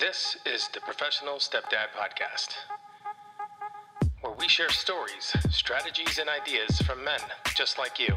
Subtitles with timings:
[0.00, 2.54] This is the Professional Stepdad Podcast,
[4.22, 7.20] where we share stories, strategies, and ideas from men
[7.54, 8.16] just like you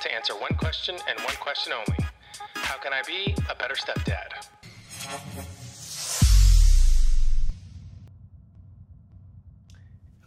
[0.00, 2.08] to answer one question and one question only
[2.54, 4.48] How can I be a better stepdad?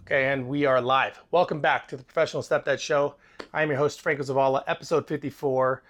[0.01, 1.19] Okay, and we are live.
[1.31, 3.15] Welcome back to the Professional Stepdad Show.
[3.51, 5.81] I am your host, Franco Zavala, episode 54.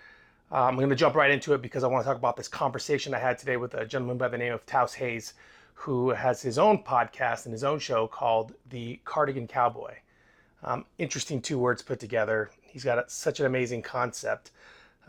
[0.50, 3.14] I'm going to jump right into it because I want to talk about this conversation
[3.14, 5.34] I had today with a gentleman by the name of Taos Hayes,
[5.74, 9.96] who has his own podcast and his own show called The Cardigan Cowboy.
[10.64, 12.50] Um, interesting two words put together.
[12.62, 14.52] He's got a, such an amazing concept.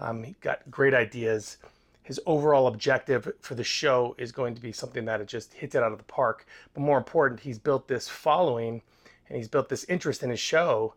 [0.01, 1.59] Um, he got great ideas.
[2.03, 5.77] His overall objective for the show is going to be something that it just hits
[5.77, 6.47] it out of the park.
[6.75, 8.83] But more important, he's built this following
[9.29, 10.95] and he's built this interest in his show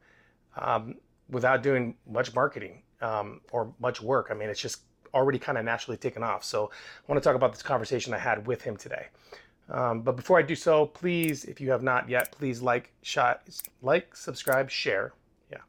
[0.58, 0.96] um,
[1.30, 4.28] without doing much marketing um, or much work.
[4.32, 4.82] I mean, it's just
[5.14, 6.44] already kind of naturally taken off.
[6.44, 9.08] So I want to talk about this conversation I had with him today.
[9.70, 13.44] Um, but before I do so, please, if you have not yet, please like, shot,
[13.82, 15.14] like, subscribe, share.
[15.52, 15.60] Yeah,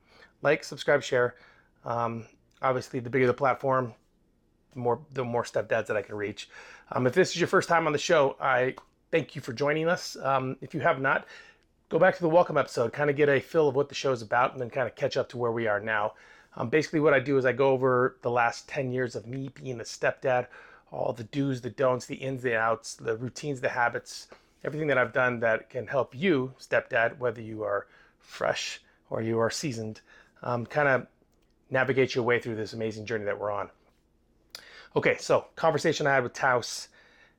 [0.43, 1.37] like, subscribe, share.
[1.85, 2.27] Um,
[2.61, 3.95] obviously, the bigger the platform,
[4.73, 6.49] the more the more stepdads that I can reach.
[6.91, 8.75] Um, if this is your first time on the show, I
[9.11, 10.17] thank you for joining us.
[10.23, 11.27] Um, if you have not,
[11.89, 14.11] go back to the welcome episode, kind of get a feel of what the show
[14.11, 16.15] is about, and then kind of catch up to where we are now.
[16.57, 19.49] Um, basically, what I do is I go over the last 10 years of me
[19.55, 20.49] being a stepdad,
[20.91, 24.29] all the do's, the don'ts, the ins, the outs, the routines, the habits,
[24.65, 27.87] everything that I've done that can help you, stepdad, whether you are
[28.19, 30.01] fresh or you are seasoned,
[30.43, 31.07] um, kind of
[31.71, 33.71] navigate your way through this amazing journey that we're on.
[34.95, 36.89] Okay, so conversation I had with Taos,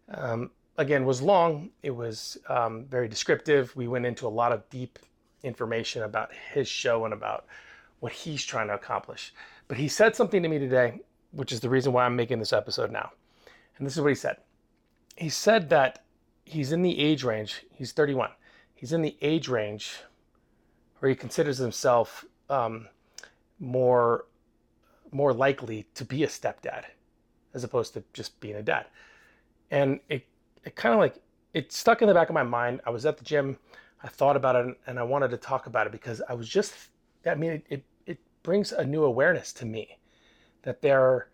[0.10, 1.70] um, again, was long.
[1.84, 3.76] It was um, very descriptive.
[3.76, 4.98] We went into a lot of deep
[5.44, 7.46] information about his show and about
[8.04, 9.34] what he's trying to accomplish.
[9.70, 11.00] But he said something to me today,
[11.32, 13.12] which is the reason why I'm making this episode now.
[13.78, 14.40] And this is what he said.
[15.16, 16.04] He said that
[16.44, 18.32] he's in the age range, he's 31,
[18.76, 20.02] he's in the age range
[21.00, 22.90] where he considers himself um,
[23.58, 24.26] more,
[25.14, 26.84] more likely to be a stepdad
[27.54, 28.86] as opposed to just being a dad.
[29.72, 30.28] And it,
[30.66, 31.22] it kind of like,
[31.54, 32.82] it stuck in the back of my mind.
[32.86, 33.58] I was at the gym,
[34.04, 36.74] I thought about it, and I wanted to talk about it because I was just,
[37.26, 37.84] I mean, it, it
[38.44, 39.98] brings a new awareness to me
[40.64, 41.28] that there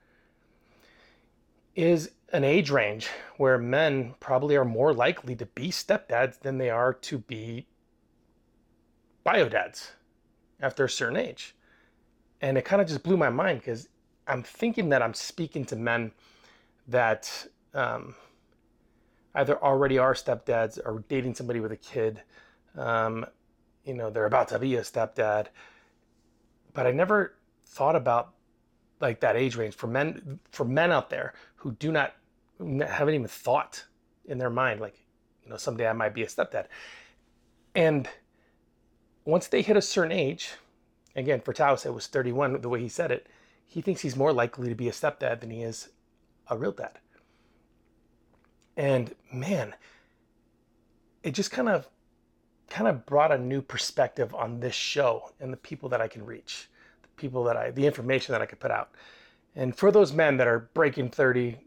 [1.76, 6.70] is an age range where men probably are more likely to be stepdads than they
[6.70, 7.66] are to be
[9.24, 9.92] bio dads
[10.62, 11.56] after a certain age.
[12.42, 13.90] And it kind of just blew my mind because
[14.28, 16.12] I'm thinking that I'm speaking to men
[16.88, 18.16] that um,
[19.36, 22.22] either already are stepdads or dating somebody with a kid.
[22.78, 23.26] Um,
[23.84, 25.48] you know, they're about to be a stepdad
[26.74, 27.36] but I never
[27.66, 28.34] thought about
[29.00, 32.16] like that age range for men for men out there who do not
[32.60, 33.86] haven't even thought
[34.26, 34.96] in their mind like
[35.44, 36.66] you know someday I might be a stepdad.
[37.76, 38.10] And
[39.26, 40.52] once they hit a certain age,
[41.16, 43.28] again for Taos it was 31 the way he said it,
[43.66, 45.90] he thinks he's more likely to be a stepdad than he is
[46.48, 47.00] a real dad.
[48.76, 49.76] And man,
[51.22, 51.88] it just kind of
[52.70, 56.26] kind of brought a new perspective on this show and the people that I can
[56.26, 56.70] reach,
[57.02, 58.92] the people that I, the information that I could put out.
[59.56, 61.58] And for those men that are breaking 30,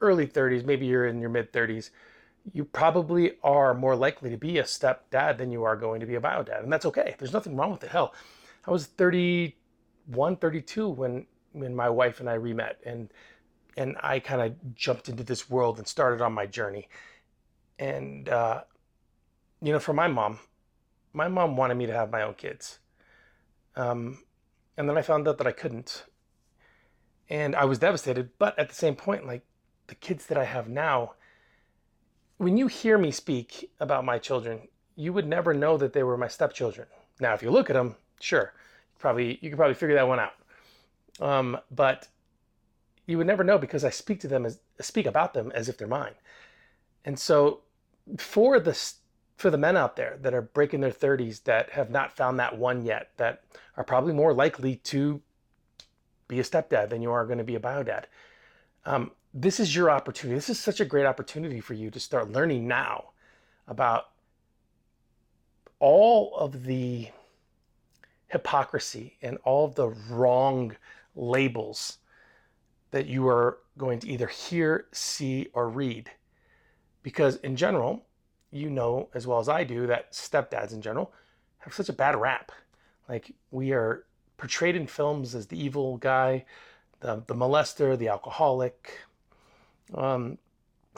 [0.00, 1.90] early 30s, maybe you're in your mid 30s,
[2.52, 6.16] you probably are more likely to be a stepdad than you are going to be
[6.16, 6.62] a bio dad.
[6.62, 7.14] And that's okay.
[7.18, 7.90] There's nothing wrong with it.
[7.90, 8.14] Hell,
[8.66, 13.10] I was 31, 32 when, when my wife and I remet and,
[13.76, 16.88] and I kind of jumped into this world and started on my journey.
[17.78, 18.62] And, uh,
[19.62, 20.40] you know, for my mom,
[21.12, 22.80] my mom wanted me to have my own kids.
[23.76, 24.18] Um,
[24.76, 26.04] and then I found out that I couldn't.
[27.30, 28.30] And I was devastated.
[28.38, 29.44] But at the same point, like
[29.86, 31.14] the kids that I have now,
[32.38, 36.16] when you hear me speak about my children, you would never know that they were
[36.16, 36.88] my stepchildren.
[37.20, 38.52] Now, if you look at them, sure,
[38.98, 40.32] probably you could probably figure that one out.
[41.20, 42.08] Um, but
[43.06, 45.78] you would never know because I speak to them as speak about them as if
[45.78, 46.14] they're mine.
[47.04, 47.60] And so,
[48.18, 48.74] for the
[49.42, 52.56] for the men out there that are breaking their 30s that have not found that
[52.56, 53.42] one yet, that
[53.76, 55.20] are probably more likely to
[56.28, 58.04] be a stepdad than you are going to be a biodad.
[58.86, 60.36] Um, this is your opportunity.
[60.36, 63.06] This is such a great opportunity for you to start learning now
[63.66, 64.10] about
[65.80, 67.08] all of the
[68.28, 70.76] hypocrisy and all of the wrong
[71.16, 71.98] labels
[72.92, 76.12] that you are going to either hear, see, or read.
[77.02, 78.06] Because in general,
[78.52, 81.12] you know as well as I do that stepdads in general
[81.58, 82.52] have such a bad rap.
[83.08, 84.04] Like we are
[84.36, 86.44] portrayed in films as the evil guy,
[87.00, 88.98] the the molester, the alcoholic.
[89.94, 90.38] Um,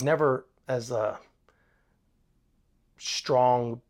[0.02, 1.18] never as a
[2.96, 3.80] strong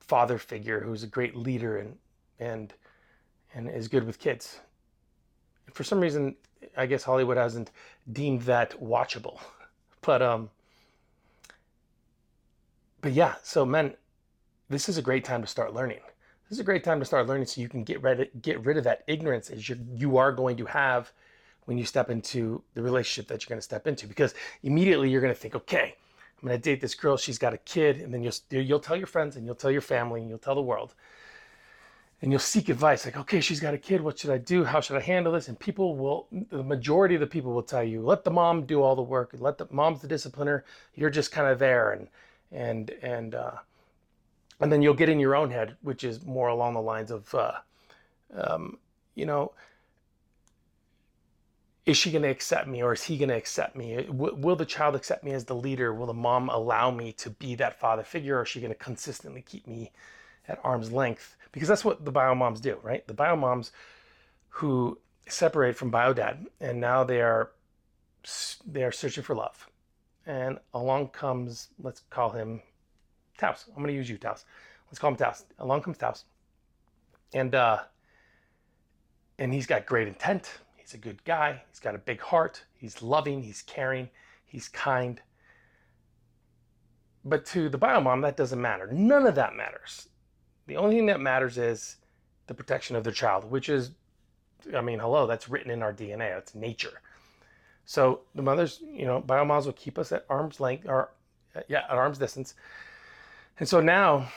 [0.00, 1.96] father figure who's a great leader and
[2.38, 2.74] and
[3.54, 4.60] and is good with kids.
[5.72, 6.36] For some reason,
[6.76, 7.70] I guess Hollywood hasn't
[8.12, 9.38] deemed that watchable.
[10.02, 10.50] But um
[13.04, 13.92] but yeah, so men,
[14.70, 15.98] this is a great time to start learning.
[16.48, 18.64] This is a great time to start learning so you can get rid of, get
[18.64, 21.12] rid of that ignorance as you you are going to have
[21.66, 25.20] when you step into the relationship that you're going to step into because immediately you're
[25.20, 25.96] going to think, okay,
[26.40, 27.18] I'm going to date this girl.
[27.18, 29.82] She's got a kid, and then you'll you'll tell your friends, and you'll tell your
[29.82, 30.94] family, and you'll tell the world,
[32.22, 33.04] and you'll seek advice.
[33.04, 34.00] Like, okay, she's got a kid.
[34.00, 34.64] What should I do?
[34.64, 35.48] How should I handle this?
[35.48, 38.80] And people will, the majority of the people will tell you, let the mom do
[38.80, 39.34] all the work.
[39.38, 40.62] Let the mom's the discipliner.
[40.94, 42.08] You're just kind of there, and
[42.54, 43.56] and and uh,
[44.60, 47.34] and then you'll get in your own head, which is more along the lines of,
[47.34, 47.52] uh,
[48.34, 48.78] um,
[49.14, 49.52] you know
[51.86, 53.96] is she going to accept me or is he going to accept me?
[54.06, 55.92] W- will the child accept me as the leader?
[55.92, 58.78] Will the mom allow me to be that father figure or is she going to
[58.78, 59.92] consistently keep me
[60.48, 61.36] at arm's length?
[61.52, 63.06] Because that's what the bio moms do, right?
[63.06, 63.70] The bio moms
[64.48, 64.98] who
[65.28, 67.50] separate from bio dad and now they are
[68.66, 69.68] they are searching for love.
[70.26, 72.62] And along comes, let's call him
[73.36, 73.66] Taos.
[73.68, 74.44] I'm going to use you, Taos.
[74.88, 75.44] Let's call him Taos.
[75.58, 76.24] Along comes Taos.
[77.32, 77.80] And uh
[79.38, 81.62] and he's got great intent He's a good guy.
[81.70, 82.62] He's got a big heart.
[82.74, 83.42] He's loving.
[83.42, 84.10] He's caring.
[84.44, 85.18] He's kind.
[87.24, 88.86] But to the biomom, that doesn't matter.
[88.92, 90.10] None of that matters.
[90.66, 91.96] The only thing that matters is
[92.48, 93.92] the protection of their child, which is,
[94.76, 96.34] I mean, hello, that's written in our DNA.
[96.34, 97.00] That's nature.
[97.86, 101.10] So the mothers, you know, biomoms will keep us at arm's length, or
[101.68, 102.54] yeah, at arm's distance.
[103.58, 104.28] And so now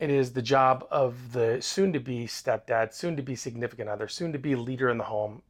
[0.00, 4.08] it is the job of the soon to be stepdad, soon to be significant other,
[4.08, 5.42] soon to be leader in the home,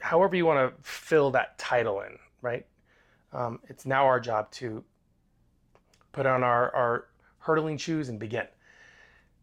[0.00, 2.66] however you want to fill that title in, right?
[3.32, 4.84] Um, it's now our job to
[6.12, 7.06] put on our, our
[7.38, 8.46] hurdling shoes and begin.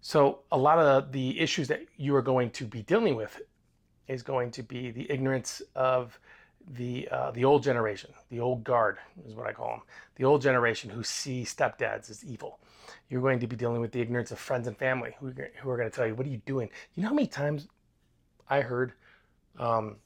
[0.01, 3.41] So, a lot of the issues that you are going to be dealing with
[4.07, 6.19] is going to be the ignorance of
[6.73, 8.97] the uh, the old generation, the old guard
[9.27, 9.81] is what I call them,
[10.15, 12.59] the old generation who see stepdads as evil.
[13.09, 15.77] You're going to be dealing with the ignorance of friends and family who, who are
[15.77, 17.67] going to tell you, "What are you doing?" You know how many times
[18.49, 18.93] I heard
[19.59, 19.97] um,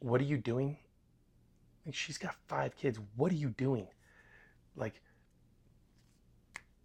[0.00, 0.76] what are you doing?
[1.90, 2.98] She's got five kids.
[3.16, 3.86] What are you doing?
[4.76, 5.00] Like,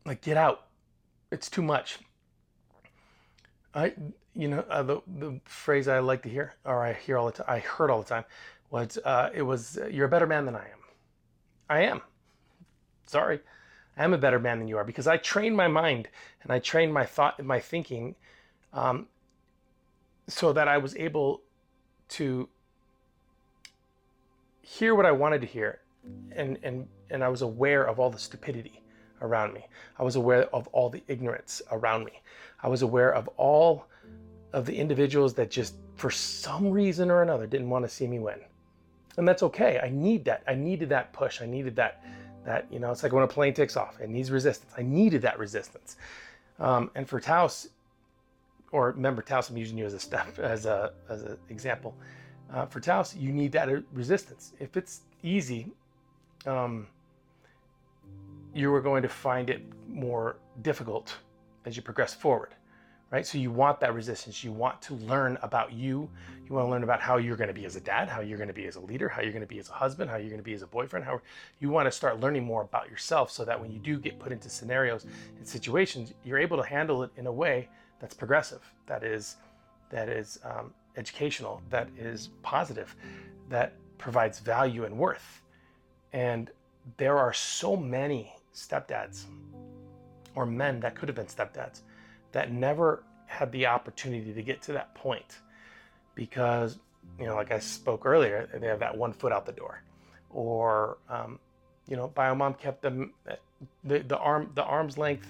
[0.05, 0.67] like get out.
[1.31, 1.99] It's too much.
[3.75, 3.93] I,
[4.33, 7.31] you know, uh, the the phrase I like to hear, or I hear all the
[7.33, 8.23] time, I heard all the time,
[8.73, 10.79] was uh, it was uh, you're a better man than I am.
[11.69, 12.01] I am.
[13.05, 13.39] Sorry,
[13.95, 16.09] I am a better man than you are because I train my mind
[16.41, 18.15] and I train my thought, my thinking,
[18.73, 19.07] um,
[20.27, 21.41] so that I was able
[22.09, 22.49] to
[24.61, 25.81] hear what I wanted to hear,
[26.35, 28.81] and and and I was aware of all the stupidity
[29.21, 29.67] around me.
[29.99, 32.23] I was aware of all the ignorance around me.
[32.63, 33.85] I was aware of all
[34.51, 38.17] of the individuals that just for some reason or another didn't want to see me
[38.17, 38.39] win.
[39.17, 39.79] And that's okay.
[39.79, 40.43] I need that.
[40.47, 41.41] I needed that push.
[41.41, 42.03] I needed that
[42.45, 44.73] that, you know, it's like when a plane takes off, it needs resistance.
[44.77, 45.95] I needed that resistance.
[46.59, 47.69] Um, and for Taos,
[48.73, 51.95] or remember Taos, I'm using you as a step as a as an example
[52.53, 54.53] uh, for Taos, you need that resistance.
[54.59, 55.71] If it's easy,
[56.45, 56.87] um,
[58.53, 61.15] you are going to find it more difficult
[61.65, 62.53] as you progress forward,
[63.13, 63.27] right?
[63.27, 64.43] So you want that resistance.
[64.43, 66.09] You want to learn about you.
[66.47, 68.39] You want to learn about how you're going to be as a dad, how you're
[68.39, 70.17] going to be as a leader, how you're going to be as a husband, how
[70.17, 71.05] you're going to be as a boyfriend.
[71.05, 71.21] How
[71.59, 74.31] you want to start learning more about yourself, so that when you do get put
[74.31, 75.05] into scenarios
[75.37, 79.35] and situations, you're able to handle it in a way that's progressive, that is,
[79.91, 82.95] that is um, educational, that is positive,
[83.47, 85.43] that provides value and worth.
[86.13, 86.49] And
[86.97, 89.25] there are so many stepdads
[90.33, 91.81] or men that could have been stepdads
[92.33, 95.39] that never had the opportunity to get to that point
[96.13, 96.77] because,
[97.19, 99.81] you know, like I spoke earlier, they have that one foot out the door.
[100.29, 101.39] Or, um,
[101.87, 103.13] you know, biomom kept them
[103.83, 105.27] the, the arm the arm's length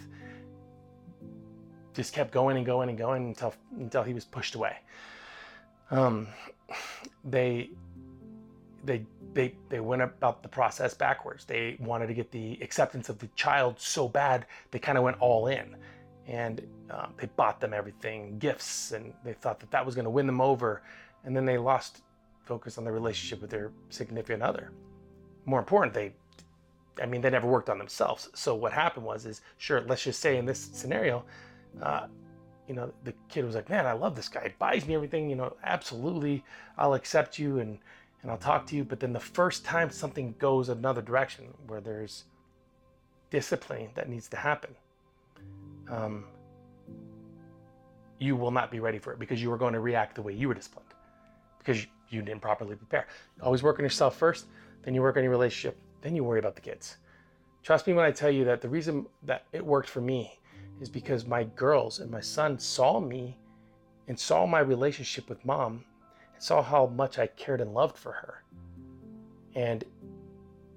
[1.93, 4.77] just kept going and going and going until until he was pushed away
[5.93, 6.27] um,
[7.23, 7.69] they
[8.83, 11.45] they they they went about the process backwards.
[11.45, 15.17] They wanted to get the acceptance of the child so bad they kind of went
[15.19, 15.75] all in,
[16.27, 20.11] and um, they bought them everything, gifts, and they thought that that was going to
[20.11, 20.81] win them over,
[21.23, 22.01] and then they lost
[22.45, 24.71] focus on the relationship with their significant other.
[25.45, 26.13] More important, they
[27.01, 28.29] I mean, they never worked on themselves.
[28.35, 31.25] So what happened was, is sure, let's just say in this scenario,
[31.81, 32.07] uh,
[32.67, 34.43] you know, the kid was like, man, I love this guy.
[34.43, 36.43] He buys me everything, you know, absolutely,
[36.77, 37.59] I'll accept you.
[37.59, 37.79] And,
[38.21, 38.83] and I'll talk to you.
[38.83, 42.25] But then the first time something goes another direction where there's
[43.31, 44.75] discipline that needs to happen,
[45.89, 46.25] um,
[48.19, 50.33] you will not be ready for it because you are going to react the way
[50.33, 50.93] you were disciplined
[51.59, 53.07] because you didn't properly prepare.
[53.41, 54.47] always work on yourself first,
[54.83, 56.97] then you work on your relationship, then you worry about the kids.
[57.63, 60.39] Trust me when I tell you that the reason that it worked for me
[60.81, 63.37] is because my girls and my son saw me
[64.07, 65.85] and saw my relationship with mom
[66.33, 68.43] and saw how much I cared and loved for her.
[69.55, 69.83] And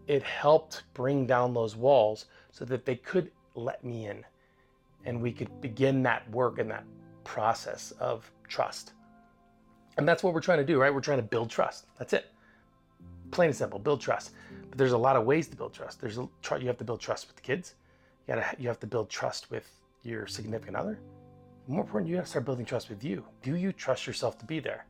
[0.07, 4.25] it helped bring down those walls so that they could let me in
[5.07, 6.85] and we could begin that work and that
[7.25, 8.93] process of trust.
[9.97, 10.93] And that's what we're trying to do, right?
[10.93, 11.87] We're trying to build trust.
[11.99, 12.27] That's it.
[13.31, 14.33] Plain and simple, build trust.
[14.69, 16.01] But there's a lot of ways to build trust.
[16.01, 16.29] There's a,
[16.61, 17.75] you have to build trust with the kids.
[18.27, 19.69] You gotta you have to build trust with
[20.03, 20.99] your significant other.
[21.69, 23.25] More important, you gotta start building trust with you.
[23.43, 24.87] Do you trust yourself to be there?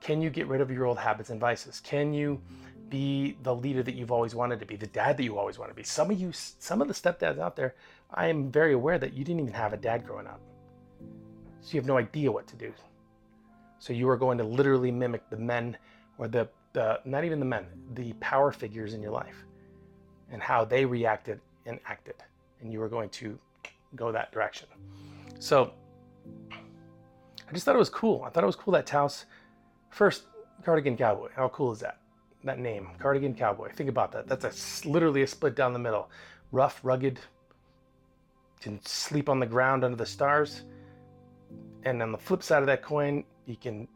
[0.00, 1.80] Can you get rid of your old habits and vices?
[1.80, 2.40] Can you
[2.88, 5.70] be the leader that you've always wanted to be, the dad that you always want
[5.70, 5.82] to be?
[5.82, 7.74] Some of you, some of the stepdads out there,
[8.12, 10.40] I am very aware that you didn't even have a dad growing up.
[11.60, 12.72] So you have no idea what to do.
[13.78, 15.76] So you are going to literally mimic the men
[16.18, 19.44] or the, the not even the men, the power figures in your life
[20.30, 22.14] and how they reacted and acted.
[22.60, 23.38] And you are going to
[23.94, 24.68] go that direction.
[25.38, 25.72] So
[27.48, 28.22] I just thought it was cool.
[28.24, 29.26] I thought it was cool that Taos,
[29.90, 30.24] first
[30.64, 31.28] cardigan cowboy.
[31.34, 31.98] How cool is that?
[32.46, 33.72] That name, cardigan cowboy.
[33.72, 34.28] Think about that.
[34.28, 36.08] That's a literally a split down the middle.
[36.52, 37.18] Rough, rugged,
[38.60, 40.62] can sleep on the ground under the stars.
[41.82, 43.88] And on the flip side of that coin, he can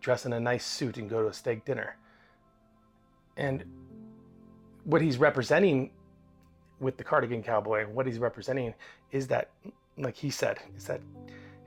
[0.00, 1.96] dress in a nice suit and go to a steak dinner.
[3.36, 3.64] And
[4.82, 5.92] what he's representing
[6.80, 8.74] with the cardigan cowboy, what he's representing
[9.12, 9.50] is that,
[9.96, 11.00] like he said, is that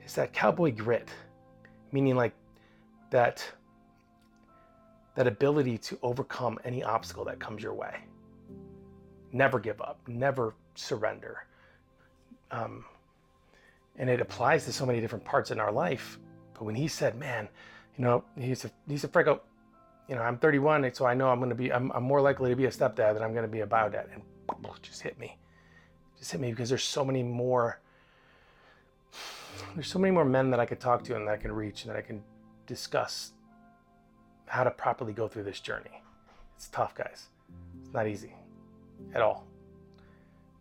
[0.04, 1.08] is that cowboy grit,
[1.92, 2.34] meaning like
[3.08, 3.42] that
[5.14, 7.96] that ability to overcome any obstacle that comes your way.
[9.32, 11.46] Never give up, never surrender.
[12.50, 12.84] Um,
[13.96, 16.18] and it applies to so many different parts in our life
[16.60, 17.48] but when he said, man,
[17.96, 19.40] you know, he's a, he's a Franco,
[20.10, 22.50] you know, I'm 31, so I know I'm going to be, I'm, I'm more likely
[22.50, 24.08] to be a stepdad than I'm going to be a bio dad.
[24.12, 24.22] And
[24.82, 25.38] just hit me.
[26.18, 27.80] Just hit me because there's so many more,
[29.74, 31.84] there's so many more men that I could talk to and that I can reach
[31.84, 32.22] and that I can
[32.66, 33.32] discuss
[34.50, 36.02] how to properly go through this journey.
[36.56, 37.28] It's tough, guys.
[37.80, 38.34] It's not easy
[39.14, 39.46] at all.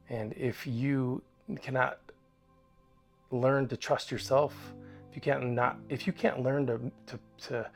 [0.09, 1.23] And if you
[1.61, 1.97] cannot
[3.31, 4.53] learn to trust yourself,
[5.09, 7.69] if you can't not if you can't learn to to to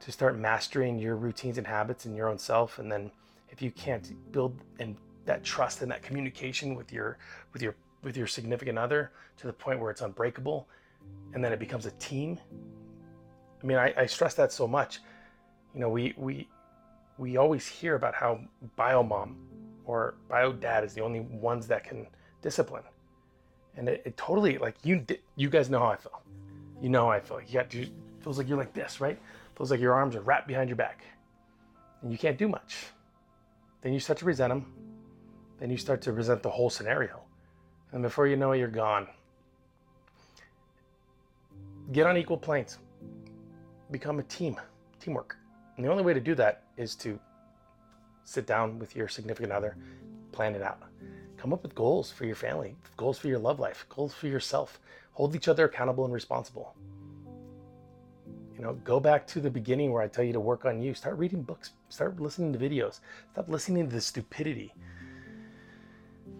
[0.00, 3.10] to start mastering your routines and habits and your own self and then
[3.50, 7.18] if you can't build and that trust and that communication with your
[7.52, 10.66] with your with your significant other to the point where it's unbreakable
[11.34, 12.38] and then it becomes a team
[13.62, 15.00] i mean i, I stress that so much
[15.74, 16.48] you know we we
[17.18, 18.40] we always hear about how
[18.76, 19.36] bio mom
[19.84, 22.06] or bio dad is the only ones that can
[22.40, 22.82] discipline
[23.76, 25.04] and it, it totally like you
[25.36, 26.22] you guys know how i feel
[26.82, 27.40] you know how I feel.
[27.40, 27.72] You got
[28.20, 29.18] feels like you're like this, right?
[29.56, 31.04] Feels like your arms are wrapped behind your back.
[32.02, 32.86] And you can't do much.
[33.80, 34.66] Then you start to resent them.
[35.60, 37.20] Then you start to resent the whole scenario.
[37.92, 39.06] And before you know it, you're gone.
[41.92, 42.78] Get on equal planes.
[43.92, 44.60] Become a team,
[44.98, 45.36] teamwork.
[45.76, 47.18] And the only way to do that is to
[48.24, 49.76] sit down with your significant other,
[50.30, 50.82] plan it out.
[51.36, 54.78] Come up with goals for your family, goals for your love life, goals for yourself,
[55.12, 56.76] hold each other accountable and responsible.
[58.54, 60.94] You know, go back to the beginning where I tell you to work on you.
[60.94, 63.00] Start reading books, start listening to videos,
[63.32, 64.72] stop listening to the stupidity.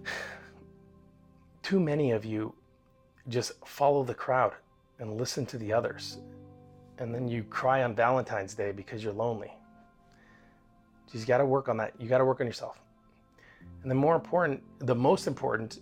[1.62, 2.54] Too many of you
[3.28, 4.52] just follow the crowd
[4.98, 6.18] and listen to the others.
[7.02, 9.50] And then you cry on Valentine's Day because you're lonely.
[11.08, 11.92] You just got to work on that.
[11.98, 12.80] You got to work on yourself.
[13.82, 15.80] And the more important, the most important,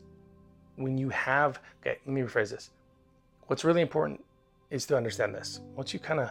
[0.76, 2.70] when you have, okay, let me rephrase this.
[3.48, 4.24] What's really important
[4.70, 5.60] is to understand this.
[5.76, 6.30] Once you kind of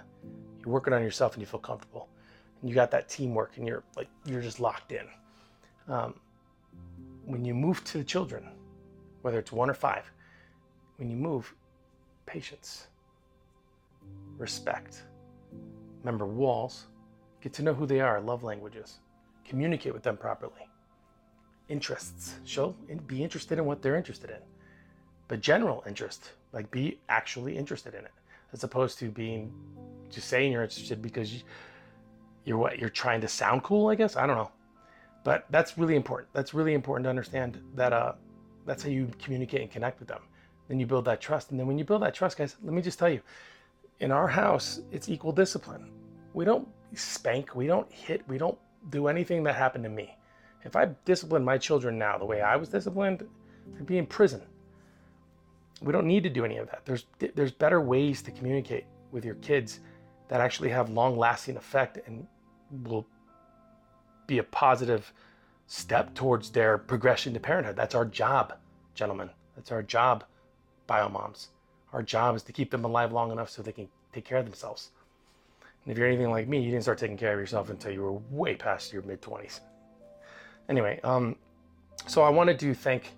[0.60, 2.10] you're working on yourself and you feel comfortable,
[2.60, 5.08] and you got that teamwork, and you're like you're just locked in.
[5.88, 6.16] Um,
[7.26, 8.50] when you move to the children,
[9.22, 10.12] whether it's one or five,
[10.98, 11.54] when you move,
[12.26, 12.88] patience,
[14.40, 15.04] respect.
[16.04, 16.88] Remember walls.
[17.42, 18.20] Get to know who they are.
[18.20, 19.00] Love languages.
[19.46, 20.68] Communicate with them properly.
[21.68, 22.36] Interests.
[22.46, 24.40] Show be interested in what they're interested in.
[25.28, 28.12] But general interest like be actually interested in it,
[28.54, 29.54] as opposed to being
[30.10, 31.44] just saying you're interested because
[32.46, 33.88] you're what you're trying to sound cool.
[33.88, 34.52] I guess I don't know,
[35.24, 36.30] but that's really important.
[36.34, 38.14] That's really important to understand that uh,
[38.66, 40.22] that's how you communicate and connect with them.
[40.68, 42.82] Then you build that trust, and then when you build that trust, guys, let me
[42.82, 43.22] just tell you,
[44.00, 45.92] in our house, it's equal discipline.
[46.34, 47.56] We don't spank.
[47.56, 48.28] We don't hit.
[48.28, 48.58] We don't
[48.90, 50.16] do anything that happened to me.
[50.64, 53.28] If I discipline my children now the way I was disciplined,
[53.78, 54.42] I'd be in prison.
[55.82, 56.82] We don't need to do any of that.
[56.86, 59.80] There's there's better ways to communicate with your kids
[60.28, 62.28] that actually have long-lasting effect and
[62.84, 63.08] will
[64.28, 65.12] be a positive
[65.68, 67.76] step towards their progression to parenthood.
[67.76, 68.54] That's our job,
[68.94, 69.30] gentlemen.
[69.56, 70.24] That's our job,
[70.88, 71.48] biomoms.
[71.94, 74.46] Our job is to keep them alive long enough so they can take care of
[74.46, 74.92] themselves.
[75.84, 78.02] And if you're anything like me, you didn't start taking care of yourself until you
[78.02, 79.60] were way past your mid 20s.
[80.68, 81.36] Anyway, um,
[82.06, 83.12] so I wanted to thank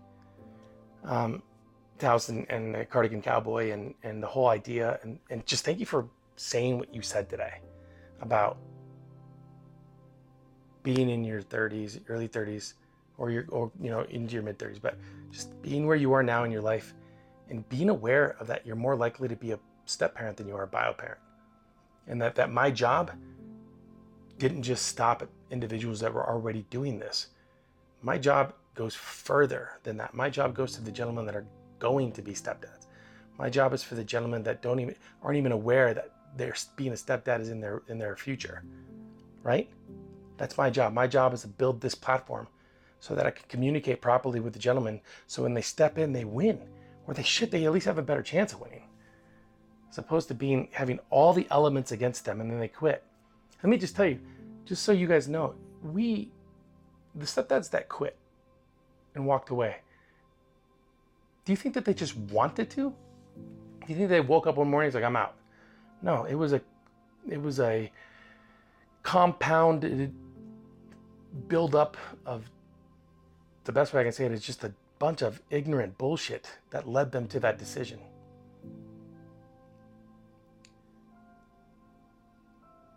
[1.04, 1.42] um,
[2.00, 5.80] Taos and, and the Cardigan Cowboy and, and the whole idea, and, and just thank
[5.80, 7.60] you for saying what you said today
[8.22, 8.58] about
[10.84, 12.74] being in your 30s, early 30s,
[13.18, 14.98] or your or you know into your mid 30s, but
[15.30, 16.94] just being where you are now in your life,
[17.52, 20.56] and being aware of that, you're more likely to be a step parent than you
[20.56, 21.20] are a bio parent,
[22.08, 23.12] and that that my job
[24.40, 27.28] didn't just stop at individuals that were already doing this.
[28.02, 30.14] My job goes further than that.
[30.14, 31.46] My job goes to the gentlemen that are
[31.78, 32.88] going to be stepdads.
[33.38, 36.94] My job is for the gentlemen that don't even aren't even aware that their being
[36.94, 38.64] a stepdad is in their in their future,
[39.44, 39.70] right?
[40.38, 40.94] That's my job.
[40.94, 42.48] My job is to build this platform
[43.00, 45.02] so that I can communicate properly with the gentlemen.
[45.28, 46.62] So when they step in, they win,
[47.12, 47.52] or they should.
[47.52, 48.84] They at least have a better chance of winning,
[49.90, 53.04] as opposed to being having all the elements against them and then they quit.
[53.62, 54.18] Let me just tell you,
[54.64, 55.54] just so you guys know,
[55.84, 56.32] we,
[57.14, 58.18] the stepdads that quit
[59.14, 59.76] and walked away.
[61.44, 62.96] Do you think that they just wanted to?
[63.82, 65.36] Do you think they woke up one morning and like, I'm out?
[66.02, 66.62] No, it was a,
[67.30, 67.92] it was a
[69.04, 70.14] compounded
[71.50, 72.50] buildup of
[73.66, 74.72] the best way I can say it is just a
[75.02, 78.00] bunch of ignorant bullshit that led them to that decision.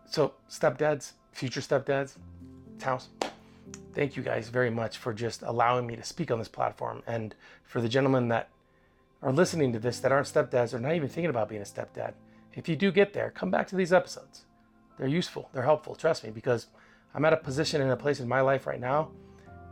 [0.05, 2.19] So, stepdads, future stepdads,
[2.83, 3.09] house,
[3.95, 7.03] thank you guys very much for just allowing me to speak on this platform.
[7.07, 7.35] And
[7.65, 8.51] for the gentlemen that
[9.23, 12.13] are listening to this that aren't stepdads or not even thinking about being a stepdad,
[12.53, 14.45] if you do get there, come back to these episodes.
[14.99, 16.67] They're useful, they're helpful, trust me, because
[17.15, 19.09] I'm at a position in a place in my life right now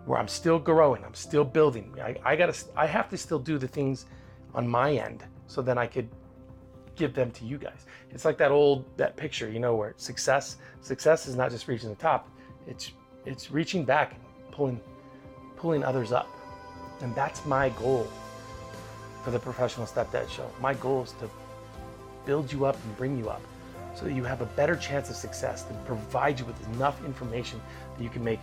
[0.07, 1.95] where I'm still growing, I'm still building.
[2.03, 4.07] I, I gotta, I have to still do the things
[4.55, 6.09] on my end so then I could
[6.97, 7.87] give them to you guys.
[8.11, 11.88] It's like that old that picture, you know, where success, success is not just reaching
[11.88, 12.29] the top,
[12.67, 12.93] it's
[13.25, 14.17] it's reaching back,
[14.51, 14.81] pulling,
[15.57, 16.29] pulling others up,
[17.01, 18.09] and that's my goal
[19.23, 20.51] for the professional stepdad show.
[20.61, 21.31] My goal is to
[22.27, 23.41] build you up and bring you up
[23.95, 27.61] so that you have a better chance of success, to provide you with enough information
[27.97, 28.41] that you can make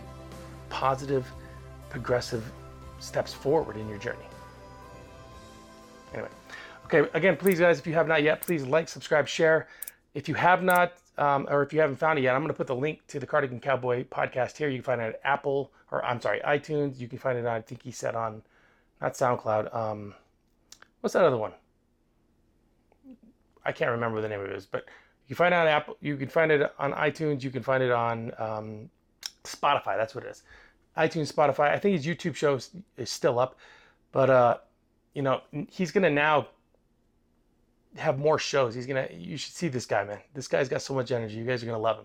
[0.68, 1.30] positive,
[1.90, 2.44] progressive
[2.98, 4.18] steps forward in your journey.
[6.12, 6.28] Anyway,
[6.86, 9.68] okay, again, please, guys, if you have not yet, please like, subscribe, share.
[10.14, 12.56] If you have not, um, or if you haven't found it yet, I'm going to
[12.56, 14.68] put the link to the Cardigan Cowboy podcast here.
[14.68, 16.98] You can find it at Apple, or I'm sorry, iTunes.
[16.98, 18.42] You can find it on, I think he said on,
[19.00, 19.74] not SoundCloud.
[19.74, 20.14] Um,
[21.00, 21.52] what's that other one?
[23.64, 24.86] I can't remember the name of it is, but
[25.26, 25.96] you can find it on Apple.
[26.00, 27.42] You can find it on iTunes.
[27.42, 28.90] You can find it on um,
[29.44, 29.96] Spotify.
[29.96, 30.42] That's what it is.
[30.96, 31.70] iTunes, Spotify.
[31.70, 32.70] I think his YouTube show is,
[33.04, 33.56] still up,
[34.12, 34.56] but uh,
[35.14, 36.48] you know he's gonna now
[37.96, 38.74] have more shows.
[38.74, 39.08] He's gonna.
[39.12, 40.18] You should see this guy, man.
[40.34, 41.36] This guy's got so much energy.
[41.36, 42.04] You guys are gonna love him.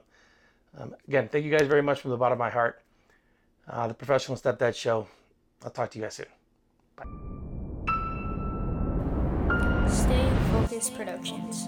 [0.77, 2.81] Um, again, thank you guys very much from the bottom of my heart.
[3.67, 5.07] Uh, the Professional Stepdad Show.
[5.63, 6.27] I'll talk to you guys soon.
[6.95, 7.05] Bye.
[9.89, 11.67] Stay Focused Productions.